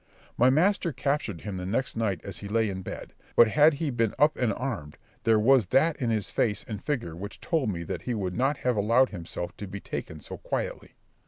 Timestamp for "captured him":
0.91-1.57